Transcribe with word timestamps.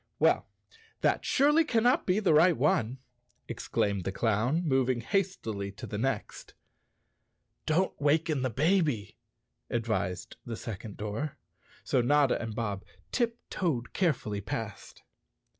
"Well, 0.17 0.47
that 1.01 1.23
surely 1.25 1.63
cannot 1.63 2.07
be 2.07 2.19
the 2.19 2.33
right 2.33 2.57
one," 2.57 2.97
ex¬ 3.47 3.69
claimed 3.69 4.03
the 4.03 4.11
clown, 4.11 4.67
moving 4.67 5.01
hastily 5.01 5.71
to 5.73 5.85
the 5.85 5.99
next. 5.99 6.55
"Don't 7.67 7.93
waken 8.01 8.41
the 8.41 8.49
baby," 8.49 9.19
advised 9.69 10.37
the 10.43 10.57
second 10.57 10.97
door. 10.97 11.37
72 11.83 11.83
Chapter 11.83 11.83
Six 11.83 11.89
So 11.91 12.01
Notta 12.01 12.41
and 12.41 12.55
Bob 12.55 12.83
tiptoed 13.11 13.93
carefully 13.93 14.41
past. 14.41 15.03